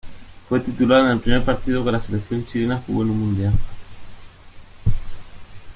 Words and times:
Fue 0.49 0.59
titular 0.59 1.05
en 1.05 1.11
el 1.11 1.19
primer 1.19 1.43
partido 1.45 1.85
que 1.85 1.91
la 1.91 1.99
Selección 1.99 2.43
Chilena 2.43 2.81
jugó 2.87 3.03
en 3.03 3.09
un 3.11 3.19
mundial. 3.19 3.53